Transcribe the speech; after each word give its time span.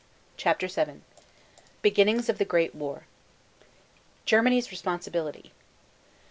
CHAPTER 0.35 0.65
VII 0.67 0.83
THE 1.01 1.01
BEGINNINGS 1.83 2.27
OF 2.27 2.39
THE 2.39 2.45
GREAT 2.45 2.73
WAR 2.73 3.03
GERMANY'S 4.25 4.71
RESPONSIBILITY. 4.71 5.51